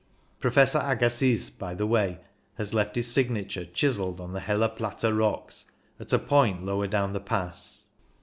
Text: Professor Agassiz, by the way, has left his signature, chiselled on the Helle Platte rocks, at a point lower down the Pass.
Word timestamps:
Professor 0.39 0.79
Agassiz, 0.79 1.51
by 1.51 1.75
the 1.75 1.85
way, 1.85 2.17
has 2.57 2.73
left 2.73 2.95
his 2.95 3.05
signature, 3.11 3.65
chiselled 3.65 4.19
on 4.19 4.33
the 4.33 4.39
Helle 4.39 4.67
Platte 4.67 5.03
rocks, 5.15 5.69
at 5.99 6.11
a 6.11 6.17
point 6.17 6.63
lower 6.65 6.87
down 6.87 7.13
the 7.13 7.19
Pass. 7.19 7.89